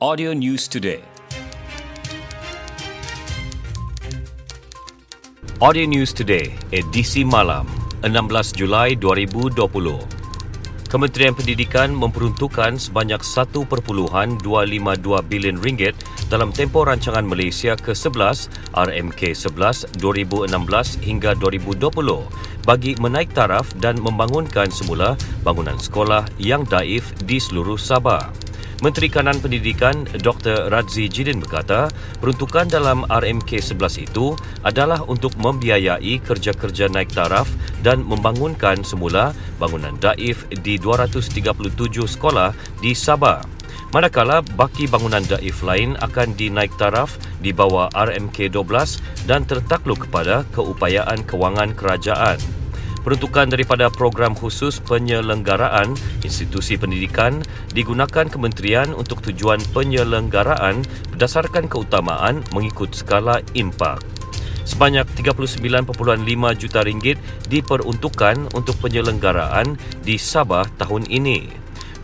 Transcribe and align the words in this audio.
Audio 0.00 0.32
News 0.32 0.64
Today. 0.64 1.04
Audio 5.60 5.84
News 5.84 6.16
Today, 6.16 6.56
edisi 6.72 7.20
malam, 7.20 7.68
16 8.00 8.56
Julai 8.56 8.96
2020. 8.96 9.60
Kementerian 10.88 11.36
Pendidikan 11.36 11.92
memperuntukkan 11.92 12.80
sebanyak 12.80 13.20
1.252 13.20 14.40
bilion 15.28 15.60
ringgit 15.60 15.92
dalam 16.32 16.48
tempoh 16.48 16.88
rancangan 16.88 17.28
Malaysia 17.28 17.76
ke-11 17.76 18.48
RMK 18.72 19.36
11 19.36 20.00
2016 20.00 20.96
hingga 21.04 21.36
2020 21.36 21.92
bagi 22.64 22.96
menaik 22.96 23.36
taraf 23.36 23.68
dan 23.76 24.00
membangunkan 24.00 24.72
semula 24.72 25.12
bangunan 25.44 25.76
sekolah 25.76 26.24
yang 26.40 26.64
daif 26.64 27.12
di 27.28 27.36
seluruh 27.36 27.76
Sabah. 27.76 28.49
Menteri 28.80 29.12
Kanan 29.12 29.36
Pendidikan 29.44 30.08
Dr. 30.24 30.72
Radzi 30.72 31.04
Jidin 31.04 31.44
berkata, 31.44 31.92
peruntukan 32.16 32.64
dalam 32.64 33.04
RMK 33.12 33.60
11 33.60 34.08
itu 34.08 34.32
adalah 34.64 35.04
untuk 35.04 35.36
membiayai 35.36 36.16
kerja-kerja 36.24 36.88
naik 36.88 37.12
taraf 37.12 37.44
dan 37.84 38.00
membangunkan 38.00 38.80
semula 38.80 39.36
bangunan 39.60 39.92
daif 40.00 40.48
di 40.64 40.80
237 40.80 41.44
sekolah 42.08 42.56
di 42.80 42.96
Sabah. 42.96 43.44
Manakala 43.92 44.40
baki 44.40 44.88
bangunan 44.88 45.28
daif 45.28 45.60
lain 45.60 46.00
akan 46.00 46.32
dinaik 46.32 46.72
taraf 46.80 47.20
di 47.44 47.52
bawah 47.52 47.92
RMK 47.92 48.48
12 48.48 49.28
dan 49.28 49.44
tertakluk 49.44 50.08
kepada 50.08 50.48
keupayaan 50.56 51.20
kewangan 51.28 51.76
kerajaan. 51.76 52.59
Peruntukan 53.00 53.48
daripada 53.48 53.88
program 53.88 54.36
khusus 54.36 54.76
penyelenggaraan 54.84 55.96
institusi 56.20 56.76
pendidikan 56.76 57.40
digunakan 57.72 58.28
kementerian 58.28 58.92
untuk 58.92 59.24
tujuan 59.24 59.56
penyelenggaraan 59.72 60.84
berdasarkan 61.16 61.64
keutamaan 61.64 62.44
mengikut 62.52 62.92
skala 62.92 63.40
impak. 63.56 64.04
Sebanyak 64.68 65.08
39.5 65.16 65.88
juta 66.60 66.80
ringgit 66.84 67.16
diperuntukkan 67.48 68.52
untuk 68.52 68.76
penyelenggaraan 68.84 69.80
di 70.04 70.20
Sabah 70.20 70.68
tahun 70.76 71.08
ini. 71.08 71.48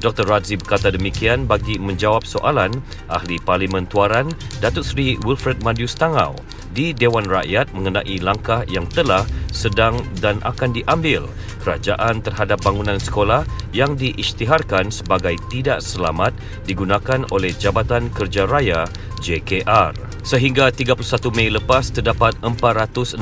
Dr. 0.00 0.28
Radzi 0.28 0.60
berkata 0.60 0.92
demikian 0.92 1.48
bagi 1.48 1.80
menjawab 1.80 2.24
soalan 2.28 2.72
Ahli 3.08 3.40
Parlimen 3.40 3.88
Tuaran 3.88 4.28
Datuk 4.60 4.84
Seri 4.84 5.16
Wilfred 5.24 5.64
Madius 5.64 5.96
Tangau 5.96 6.36
di 6.76 6.92
Dewan 6.92 7.24
Rakyat 7.24 7.72
mengenai 7.72 8.20
langkah 8.20 8.60
yang 8.68 8.84
telah, 8.92 9.24
sedang 9.48 9.96
dan 10.20 10.36
akan 10.44 10.76
diambil 10.76 11.24
kerajaan 11.64 12.22
terhadap 12.22 12.62
bangunan 12.62 13.00
sekolah 13.00 13.42
yang 13.74 13.98
diisytiharkan 13.98 14.92
sebagai 14.94 15.34
tidak 15.50 15.82
selamat 15.82 16.36
digunakan 16.68 17.26
oleh 17.34 17.50
Jabatan 17.56 18.12
Kerja 18.14 18.46
Raya 18.46 18.86
JKR. 19.24 19.96
Sehingga 20.22 20.70
31 20.70 21.02
Mei 21.34 21.50
lepas 21.50 21.90
terdapat 21.90 22.34
466 22.42 23.18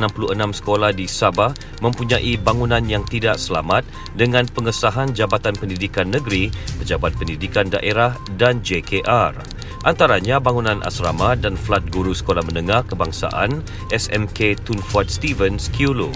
sekolah 0.61 0.91
di 0.93 1.05
Sabah 1.05 1.53
mempunyai 1.81 2.37
bangunan 2.41 2.81
yang 2.85 3.05
tidak 3.09 3.37
selamat 3.37 3.85
dengan 4.17 4.49
pengesahan 4.49 5.13
Jabatan 5.13 5.53
Pendidikan 5.57 6.09
Negeri, 6.09 6.49
Pejabat 6.81 7.13
Pendidikan 7.17 7.69
Daerah 7.69 8.17
dan 8.37 8.61
JKR 8.65 9.64
antaranya 9.85 10.41
bangunan 10.41 10.81
asrama 10.83 11.37
dan 11.37 11.55
flat 11.55 11.85
guru 11.93 12.17
sekolah 12.17 12.43
menengah 12.43 12.83
kebangsaan 12.89 13.63
SMK 13.93 14.59
Tun 14.65 14.81
Fuad 14.81 15.13
Stevens 15.13 15.71
Kiulu. 15.71 16.11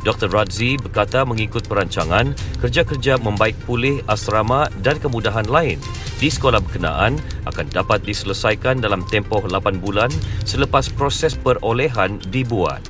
Dr. 0.00 0.32
Radzi 0.32 0.80
berkata 0.80 1.28
mengikut 1.28 1.68
perancangan, 1.68 2.32
kerja-kerja 2.64 3.20
membaik 3.20 3.52
pulih 3.68 4.00
asrama 4.08 4.72
dan 4.80 4.96
kemudahan 4.96 5.44
lain 5.44 5.76
di 6.20 6.28
sekolah 6.28 6.60
berkenaan 6.60 7.16
akan 7.48 7.66
dapat 7.72 8.04
diselesaikan 8.04 8.80
dalam 8.80 9.04
tempoh 9.08 9.40
8 9.44 9.80
bulan 9.80 10.12
selepas 10.44 10.88
proses 10.92 11.36
perolehan 11.36 12.20
dibuat. 12.28 12.80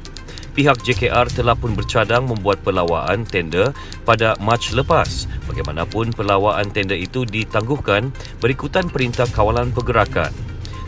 Pihak 0.51 0.83
JKR 0.83 1.31
telah 1.31 1.55
pun 1.55 1.79
bercadang 1.79 2.27
membuat 2.27 2.61
pelawaan 2.67 3.23
tender 3.23 3.71
pada 4.03 4.35
Mac 4.43 4.61
lepas. 4.75 5.31
Bagaimanapun 5.47 6.11
pelawaan 6.11 6.69
tender 6.75 6.99
itu 6.99 7.23
ditangguhkan 7.23 8.11
berikutan 8.43 8.91
perintah 8.91 9.31
kawalan 9.31 9.71
pergerakan. 9.71 10.35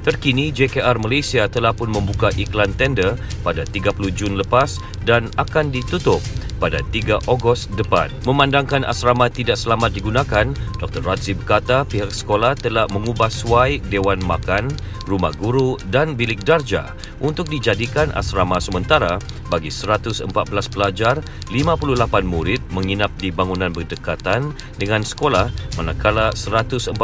Terkini, 0.02 0.50
JKR 0.50 0.98
Malaysia 0.98 1.46
telah 1.46 1.70
pun 1.70 1.86
membuka 1.86 2.34
iklan 2.34 2.74
tender 2.74 3.14
pada 3.46 3.62
30 3.62 3.94
Jun 4.10 4.34
lepas 4.34 4.82
dan 5.06 5.30
akan 5.38 5.70
ditutup 5.70 6.18
pada 6.62 6.78
3 6.94 7.26
Ogos 7.26 7.66
depan. 7.74 8.06
Memandangkan 8.22 8.86
asrama 8.86 9.26
tidak 9.26 9.58
selamat 9.58 9.90
digunakan, 9.90 10.46
Dr. 10.78 11.02
Radzi 11.02 11.34
berkata 11.34 11.82
pihak 11.82 12.14
sekolah 12.14 12.54
telah 12.54 12.86
mengubah 12.94 13.26
suai 13.26 13.82
Dewan 13.90 14.22
Makan, 14.22 14.70
rumah 15.10 15.34
guru 15.34 15.74
dan 15.90 16.14
bilik 16.14 16.46
darjah 16.46 16.94
untuk 17.18 17.50
dijadikan 17.50 18.14
asrama 18.14 18.62
sementara 18.62 19.18
bagi 19.50 19.74
114 19.74 20.30
pelajar, 20.70 21.18
58 21.50 22.22
murid 22.22 22.62
menginap 22.70 23.10
di 23.18 23.34
bangunan 23.34 23.74
berdekatan 23.74 24.54
dengan 24.78 25.02
sekolah 25.02 25.50
manakala 25.74 26.30
143 26.30 26.94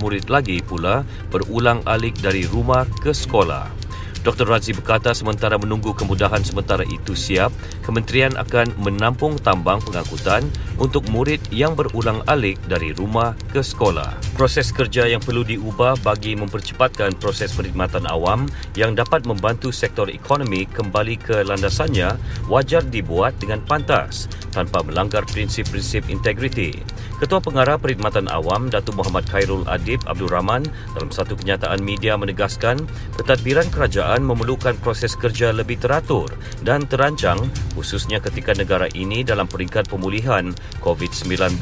murid 0.00 0.32
lagi 0.32 0.64
pula 0.64 1.04
berulang 1.28 1.84
alik 1.84 2.16
dari 2.24 2.48
rumah 2.48 2.88
ke 3.04 3.12
sekolah. 3.12 3.81
Dr. 4.22 4.46
Razi 4.46 4.70
berkata 4.70 5.10
sementara 5.10 5.58
menunggu 5.58 5.90
kemudahan 5.90 6.46
sementara 6.46 6.86
itu 6.86 7.18
siap, 7.18 7.50
kementerian 7.82 8.38
akan 8.38 8.70
menampung 8.78 9.34
tambang 9.42 9.82
pengangkutan 9.82 10.46
untuk 10.78 11.02
murid 11.10 11.42
yang 11.50 11.74
berulang 11.74 12.22
alik 12.30 12.58
dari 12.70 12.94
rumah 12.94 13.34
ke 13.50 13.58
sekolah. 13.58 14.14
Proses 14.38 14.70
kerja 14.70 15.10
yang 15.10 15.18
perlu 15.18 15.42
diubah 15.42 15.98
bagi 16.06 16.38
mempercepatkan 16.38 17.18
proses 17.18 17.50
perkhidmatan 17.50 18.06
awam 18.06 18.46
yang 18.78 18.94
dapat 18.94 19.26
membantu 19.26 19.74
sektor 19.74 20.06
ekonomi 20.06 20.70
kembali 20.70 21.18
ke 21.18 21.42
landasannya 21.42 22.14
wajar 22.46 22.86
dibuat 22.86 23.34
dengan 23.42 23.58
pantas 23.66 24.30
tanpa 24.52 24.84
melanggar 24.84 25.24
prinsip-prinsip 25.26 26.06
integriti. 26.12 26.78
Ketua 27.18 27.38
Pengarah 27.38 27.78
Perkhidmatan 27.78 28.26
Awam 28.28 28.66
Datuk 28.66 28.98
Muhammad 28.98 29.22
Khairul 29.30 29.62
Adib 29.70 30.02
Abdul 30.10 30.28
Rahman 30.28 30.66
dalam 30.92 31.08
satu 31.08 31.38
kenyataan 31.38 31.78
media 31.78 32.18
menegaskan 32.18 32.82
pentadbiran 33.14 33.66
kerajaan 33.70 34.26
memerlukan 34.26 34.74
proses 34.82 35.14
kerja 35.14 35.54
lebih 35.54 35.78
teratur 35.78 36.28
dan 36.66 36.82
terancang 36.90 37.38
khususnya 37.78 38.18
ketika 38.18 38.52
negara 38.58 38.90
ini 38.92 39.22
dalam 39.22 39.46
peringkat 39.46 39.86
pemulihan 39.86 40.50
COVID-19. 40.82 41.56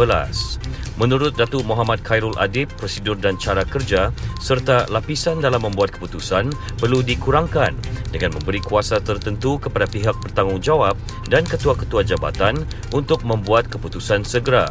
Menurut 1.01 1.33
Datuk 1.33 1.65
Muhammad 1.65 2.05
Khairul 2.05 2.37
Adib, 2.37 2.69
prosedur 2.77 3.17
dan 3.17 3.41
cara 3.41 3.65
kerja 3.65 4.13
serta 4.37 4.85
lapisan 4.93 5.41
dalam 5.41 5.65
membuat 5.65 5.97
keputusan 5.97 6.53
perlu 6.77 7.01
dikurangkan 7.01 7.73
dengan 8.13 8.37
memberi 8.37 8.61
kuasa 8.61 9.01
tertentu 9.01 9.57
kepada 9.57 9.89
pihak 9.89 10.17
bertanggungjawab 10.21 10.97
dan 11.33 11.49
ketua-ketua 11.49 12.05
jabatan 12.05 12.59
untuk 12.91 13.23
membuat 13.23 13.69
keputusan 13.69 14.25
segera. 14.27 14.69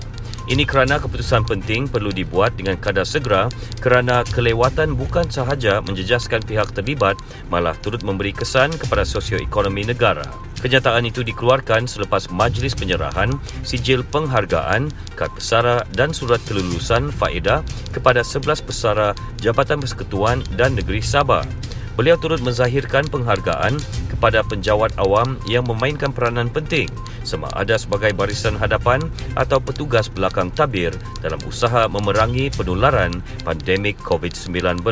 Ini 0.50 0.66
kerana 0.66 0.98
keputusan 0.98 1.46
penting 1.46 1.86
perlu 1.86 2.10
dibuat 2.10 2.58
dengan 2.58 2.74
kadar 2.82 3.06
segera 3.06 3.54
kerana 3.78 4.26
kelewatan 4.26 4.98
bukan 4.98 5.30
sahaja 5.30 5.78
menjejaskan 5.86 6.42
pihak 6.42 6.74
terlibat 6.74 7.22
malah 7.54 7.78
turut 7.78 8.02
memberi 8.02 8.34
kesan 8.34 8.74
kepada 8.74 9.06
sosioekonomi 9.06 9.86
negara. 9.86 10.26
Kenyataan 10.60 11.06
itu 11.06 11.22
dikeluarkan 11.22 11.86
selepas 11.86 12.34
majlis 12.34 12.76
penyerahan 12.76 13.32
sijil 13.62 14.02
penghargaan, 14.10 14.92
kad 15.16 15.30
pesara 15.32 15.86
dan 15.94 16.12
surat 16.12 16.42
kelulusan 16.50 17.14
faedah 17.14 17.62
kepada 17.94 18.26
11 18.26 18.66
pesara 18.66 19.14
Jabatan 19.40 19.80
Persekutuan 19.80 20.42
dan 20.58 20.76
Negeri 20.76 21.00
Sabah. 21.00 21.48
Beliau 21.96 22.20
turut 22.20 22.44
menzahirkan 22.44 23.08
penghargaan 23.12 23.76
kepada 24.20 24.44
penjawat 24.44 24.92
awam 25.00 25.40
yang 25.48 25.64
memainkan 25.64 26.12
peranan 26.12 26.52
penting 26.52 26.92
sama 27.24 27.48
ada 27.56 27.80
sebagai 27.80 28.12
barisan 28.12 28.60
hadapan 28.60 29.00
atau 29.40 29.64
petugas 29.64 30.12
belakang 30.12 30.52
tabir 30.52 30.92
dalam 31.24 31.40
usaha 31.48 31.88
memerangi 31.88 32.52
penularan 32.52 33.24
pandemik 33.48 33.96
COVID-19. 34.04 34.84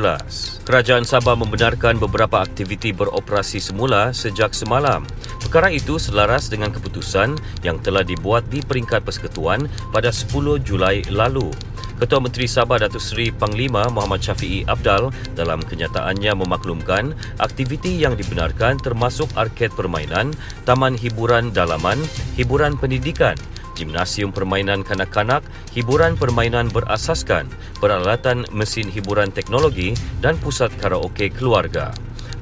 Kerajaan 0.63 1.03
Sabah 1.03 1.35
membenarkan 1.35 1.99
beberapa 1.99 2.39
aktiviti 2.39 2.95
beroperasi 2.95 3.59
semula 3.59 4.15
sejak 4.15 4.55
semalam. 4.55 5.03
Perkara 5.43 5.71
itu 5.71 5.99
selaras 5.99 6.47
dengan 6.47 6.71
keputusan 6.71 7.35
yang 7.63 7.79
telah 7.83 8.03
dibuat 8.03 8.47
di 8.47 8.63
peringkat 8.63 9.03
persekutuan 9.03 9.67
pada 9.91 10.11
10 10.11 10.59
Julai 10.63 11.03
lalu. 11.11 11.51
Ketua 11.97 12.21
Menteri 12.21 12.45
Sabah 12.45 12.77
Datuk 12.77 13.01
Seri 13.01 13.33
Panglima 13.33 13.89
Muhammad 13.89 14.21
Syafiee 14.21 14.61
Abdal 14.69 15.09
dalam 15.33 15.57
kenyataannya 15.65 16.29
memaklumkan 16.37 17.17
aktiviti 17.41 17.97
yang 17.97 18.13
dibenarkan 18.13 18.77
termasuk 18.77 19.25
arket 19.33 19.73
permainan, 19.73 20.29
taman 20.61 20.93
hiburan 20.93 21.49
dalaman, 21.49 21.97
hiburan 22.37 22.77
pendidikan, 22.77 23.33
gimnasium 23.73 24.29
permainan 24.29 24.85
kanak-kanak, 24.85 25.41
hiburan 25.73 26.13
permainan 26.13 26.69
berasaskan, 26.69 27.49
peralatan 27.81 28.45
mesin 28.53 28.93
hiburan 28.93 29.33
teknologi 29.33 29.97
dan 30.21 30.37
pusat 30.37 30.69
karaoke 30.77 31.33
keluarga. 31.33 31.89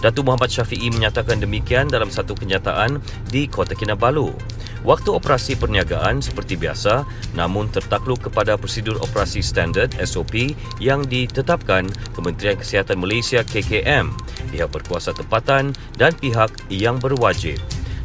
Datuk 0.04 0.28
Muhammad 0.28 0.52
Syafiee 0.52 0.92
menyatakan 0.92 1.40
demikian 1.40 1.88
dalam 1.88 2.12
satu 2.12 2.36
kenyataan 2.36 3.00
di 3.32 3.48
Kota 3.48 3.72
Kinabalu. 3.72 4.36
Waktu 4.86 5.18
operasi 5.18 5.58
perniagaan 5.58 6.22
seperti 6.22 6.62
biasa 6.62 7.10
namun 7.34 7.74
tertakluk 7.74 8.30
kepada 8.30 8.54
prosedur 8.54 9.02
operasi 9.02 9.42
standard 9.42 9.98
SOP 9.98 10.54
yang 10.78 11.02
ditetapkan 11.10 11.90
Kementerian 12.14 12.54
Kesihatan 12.54 13.02
Malaysia 13.02 13.42
KKM, 13.42 14.14
pihak 14.54 14.70
berkuasa 14.70 15.10
tempatan 15.18 15.74
dan 15.98 16.14
pihak 16.14 16.54
yang 16.70 17.02
berwajib. 17.02 17.58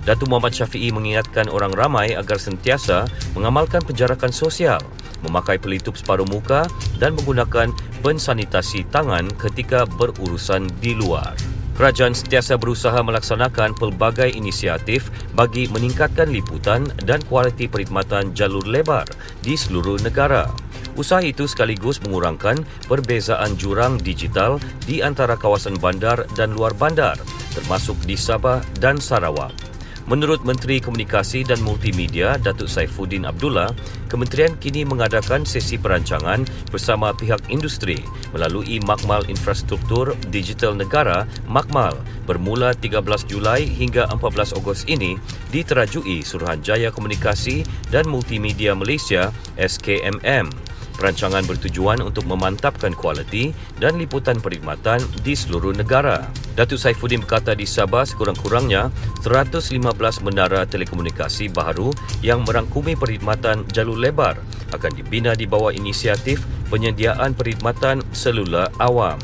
Datuk 0.08 0.32
Muhammad 0.32 0.56
Syafiee 0.56 0.88
mengingatkan 0.88 1.52
orang 1.52 1.76
ramai 1.76 2.16
agar 2.16 2.40
sentiasa 2.40 3.04
mengamalkan 3.36 3.84
penjarakan 3.84 4.32
sosial, 4.32 4.80
memakai 5.20 5.60
pelitup 5.60 6.00
separuh 6.00 6.24
muka 6.24 6.64
dan 6.96 7.12
menggunakan 7.12 7.76
pensanitasi 8.00 8.88
tangan 8.88 9.28
ketika 9.36 9.84
berurusan 9.84 10.72
di 10.80 10.96
luar. 10.96 11.36
Kerajaan 11.80 12.12
sentiasa 12.12 12.60
berusaha 12.60 13.00
melaksanakan 13.00 13.72
pelbagai 13.72 14.36
inisiatif 14.36 15.08
bagi 15.32 15.64
meningkatkan 15.72 16.28
liputan 16.28 16.84
dan 17.08 17.24
kualiti 17.24 17.72
perkhidmatan 17.72 18.36
jalur 18.36 18.68
lebar 18.68 19.08
di 19.40 19.56
seluruh 19.56 19.96
negara. 20.04 20.44
Usaha 20.92 21.24
itu 21.24 21.48
sekaligus 21.48 21.96
mengurangkan 22.04 22.68
perbezaan 22.84 23.56
jurang 23.56 23.96
digital 23.96 24.60
di 24.84 25.00
antara 25.00 25.40
kawasan 25.40 25.80
bandar 25.80 26.28
dan 26.36 26.52
luar 26.52 26.76
bandar, 26.76 27.16
termasuk 27.56 27.96
di 28.04 28.12
Sabah 28.12 28.60
dan 28.76 29.00
Sarawak. 29.00 29.69
Menurut 30.08 30.40
Menteri 30.46 30.80
Komunikasi 30.80 31.44
dan 31.44 31.60
Multimedia 31.60 32.40
Datuk 32.40 32.70
Saifuddin 32.72 33.28
Abdullah, 33.28 33.68
kementerian 34.08 34.56
kini 34.56 34.88
mengadakan 34.88 35.44
sesi 35.44 35.76
perancangan 35.76 36.46
bersama 36.72 37.12
pihak 37.12 37.44
industri 37.52 38.00
melalui 38.32 38.80
Makmal 38.80 39.28
Infrastruktur 39.28 40.16
Digital 40.32 40.78
Negara 40.78 41.28
Makmal 41.44 41.98
bermula 42.24 42.72
13 42.72 43.02
Julai 43.28 43.66
hingga 43.66 44.08
14 44.08 44.56
Ogos 44.56 44.88
ini 44.88 45.18
diterajui 45.50 46.22
Suruhanjaya 46.24 46.88
Komunikasi 46.94 47.66
dan 47.90 48.08
Multimedia 48.08 48.72
Malaysia 48.72 49.34
SKMM. 49.58 50.70
Perancangan 51.00 51.48
bertujuan 51.48 52.04
untuk 52.04 52.28
memantapkan 52.28 52.92
kualiti 52.92 53.56
dan 53.80 53.96
liputan 53.96 54.36
perkhidmatan 54.36 55.00
di 55.24 55.32
seluruh 55.32 55.72
negara. 55.72 56.28
Datuk 56.52 56.76
Saifuddin 56.76 57.24
berkata 57.24 57.56
di 57.56 57.64
Sabah 57.64 58.04
sekurang-kurangnya 58.04 58.92
115 59.24 59.80
menara 60.20 60.68
telekomunikasi 60.68 61.48
baharu 61.48 61.88
yang 62.20 62.44
merangkumi 62.44 63.00
perkhidmatan 63.00 63.64
jalur 63.72 63.96
lebar 63.96 64.36
akan 64.76 64.92
dibina 64.92 65.32
di 65.32 65.48
bawah 65.48 65.72
inisiatif 65.72 66.44
penyediaan 66.68 67.32
perkhidmatan 67.32 68.04
selular 68.12 68.68
awam. 68.76 69.16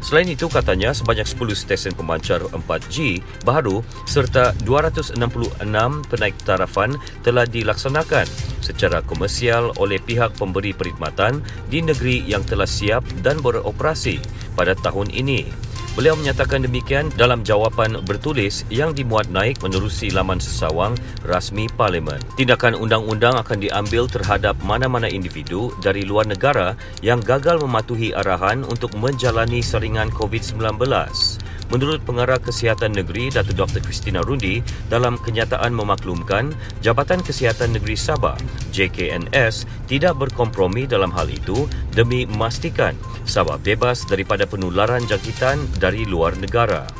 Selain 0.00 0.26
itu, 0.26 0.48
katanya 0.48 0.96
sebanyak 0.96 1.28
10 1.28 1.52
stesen 1.52 1.92
pemancar 1.92 2.40
4G 2.48 3.20
baharu 3.44 3.84
serta 4.08 4.56
266 4.64 5.16
penaik 6.08 6.36
tarafan 6.42 6.96
telah 7.20 7.44
dilaksanakan 7.44 8.24
secara 8.64 9.04
komersial 9.04 9.76
oleh 9.76 10.00
pihak 10.00 10.32
pemberi 10.40 10.72
perkhidmatan 10.72 11.44
di 11.68 11.84
negeri 11.84 12.24
yang 12.24 12.40
telah 12.48 12.66
siap 12.66 13.04
dan 13.20 13.44
beroperasi 13.44 14.16
pada 14.56 14.72
tahun 14.72 15.12
ini. 15.12 15.59
Beliau 15.98 16.14
menyatakan 16.14 16.62
demikian 16.62 17.10
dalam 17.18 17.42
jawapan 17.42 17.98
bertulis 18.06 18.62
yang 18.70 18.94
dimuat 18.94 19.26
naik 19.26 19.58
menerusi 19.58 20.14
laman 20.14 20.38
sesawang 20.38 20.94
rasmi 21.26 21.66
Parlimen. 21.74 22.22
Tindakan 22.38 22.78
undang-undang 22.78 23.34
akan 23.34 23.58
diambil 23.58 24.06
terhadap 24.06 24.54
mana-mana 24.62 25.10
individu 25.10 25.74
dari 25.82 26.06
luar 26.06 26.30
negara 26.30 26.78
yang 27.02 27.18
gagal 27.18 27.58
mematuhi 27.58 28.14
arahan 28.14 28.62
untuk 28.70 28.94
menjalani 28.94 29.58
saringan 29.58 30.14
COVID-19. 30.14 30.78
Menurut 31.70 32.02
Pengarah 32.02 32.42
Kesihatan 32.42 32.90
Negeri 32.90 33.30
Datuk 33.30 33.54
Dr. 33.54 33.78
Christina 33.78 34.26
Rundi 34.26 34.58
dalam 34.90 35.14
kenyataan 35.22 35.70
memaklumkan 35.70 36.50
Jabatan 36.82 37.22
Kesihatan 37.22 37.70
Negeri 37.70 37.94
Sabah 37.94 38.34
JKNS 38.74 39.86
tidak 39.86 40.18
berkompromi 40.18 40.90
dalam 40.90 41.14
hal 41.14 41.30
itu 41.30 41.70
demi 41.94 42.26
memastikan 42.26 42.98
Sabah 43.22 43.62
bebas 43.62 44.02
daripada 44.10 44.50
penularan 44.50 45.06
jangkitan 45.06 45.62
dari 45.78 46.02
luar 46.02 46.34
negara. 46.42 46.90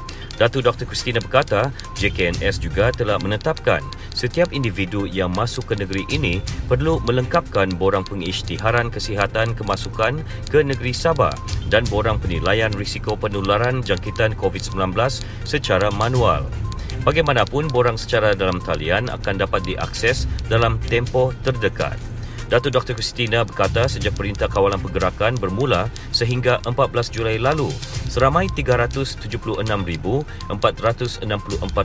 Datuk 0.40 0.64
Dr. 0.64 0.88
Christina 0.88 1.20
berkata, 1.20 1.68
JKNS 2.00 2.64
juga 2.64 2.88
telah 2.96 3.20
menetapkan 3.20 3.84
setiap 4.20 4.52
individu 4.52 5.08
yang 5.08 5.32
masuk 5.32 5.72
ke 5.72 5.80
negeri 5.80 6.04
ini 6.12 6.44
perlu 6.68 7.00
melengkapkan 7.08 7.72
borang 7.72 8.04
pengisytiharan 8.04 8.92
kesihatan 8.92 9.56
kemasukan 9.56 10.20
ke 10.52 10.60
negeri 10.60 10.92
Sabah 10.92 11.32
dan 11.72 11.88
borang 11.88 12.20
penilaian 12.20 12.68
risiko 12.76 13.16
penularan 13.16 13.80
jangkitan 13.80 14.36
COVID-19 14.36 14.92
secara 15.48 15.88
manual. 15.96 16.44
Bagaimanapun, 17.00 17.72
borang 17.72 17.96
secara 17.96 18.36
dalam 18.36 18.60
talian 18.60 19.08
akan 19.08 19.40
dapat 19.40 19.64
diakses 19.64 20.28
dalam 20.52 20.76
tempoh 20.92 21.32
terdekat. 21.40 21.96
Datuk 22.50 22.74
Dr. 22.74 22.98
Christina 22.98 23.46
berkata 23.46 23.86
sejak 23.86 24.18
Perintah 24.18 24.50
Kawalan 24.50 24.82
Pergerakan 24.82 25.38
bermula 25.38 25.86
sehingga 26.10 26.58
14 26.66 27.14
Julai 27.14 27.38
lalu, 27.38 27.70
seramai 28.10 28.50
376,464 28.58 30.50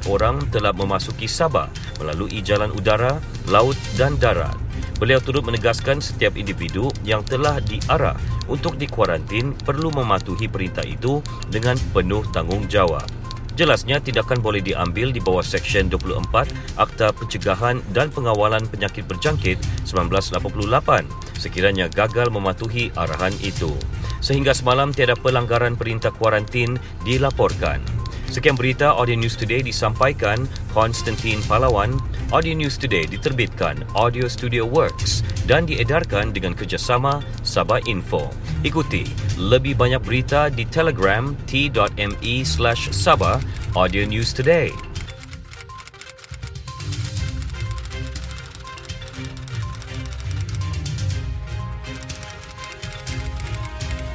orang 0.09 0.41
telah 0.49 0.73
memasuki 0.73 1.29
Sabah 1.29 1.69
melalui 2.01 2.41
jalan 2.41 2.73
udara, 2.73 3.21
laut 3.45 3.77
dan 3.93 4.17
darat. 4.17 4.57
Beliau 4.97 5.21
turut 5.21 5.45
menegaskan 5.45 6.01
setiap 6.01 6.33
individu 6.33 6.89
yang 7.05 7.21
telah 7.21 7.61
diarah 7.61 8.17
untuk 8.49 8.81
dikuarantin 8.81 9.53
perlu 9.53 9.93
mematuhi 9.93 10.49
perintah 10.49 10.81
itu 10.81 11.21
dengan 11.45 11.77
penuh 11.93 12.25
tanggungjawab. 12.33 13.05
Jelasnya 13.55 14.03
tindakan 14.03 14.43
boleh 14.43 14.59
diambil 14.59 15.15
di 15.15 15.23
bawah 15.23 15.39
Seksyen 15.39 15.87
24 15.87 16.75
Akta 16.75 17.15
Pencegahan 17.15 17.79
dan 17.95 18.11
Pengawalan 18.11 18.67
Penyakit 18.67 19.07
Berjangkit 19.07 19.55
1988 19.87 21.39
sekiranya 21.39 21.87
gagal 21.87 22.27
mematuhi 22.27 22.91
arahan 22.99 23.31
itu. 23.39 23.71
Sehingga 24.19 24.51
semalam 24.51 24.91
tiada 24.91 25.15
pelanggaran 25.15 25.79
perintah 25.79 26.11
kuarantin 26.11 26.75
dilaporkan. 27.07 27.79
Sekian 28.27 28.59
berita 28.59 28.91
Audio 28.91 29.15
News 29.15 29.39
Today 29.39 29.63
disampaikan 29.63 30.43
Konstantin 30.75 31.39
Palawan. 31.47 31.95
Audio 32.33 32.57
News 32.57 32.81
Today 32.81 33.05
diterbitkan 33.05 33.85
Audio 33.93 34.25
Studio 34.25 34.65
Works 34.65 35.21
dan 35.45 35.69
diedarkan 35.69 36.33
dengan 36.33 36.57
kerjasama 36.57 37.21
Sabah 37.45 37.77
Info. 37.85 38.33
Ikuti 38.65 39.05
lebih 39.37 39.77
banyak 39.77 40.01
berita 40.01 40.49
di 40.49 40.65
Telegram 40.65 41.37
t.me 41.45 42.33
slash 42.41 42.89
Sabah 42.89 43.37
Audio 43.77 44.09
News 44.09 44.33
Today. 44.33 44.73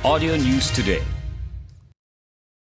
Audio 0.03 0.35
News 0.35 0.67
Today 0.75 1.20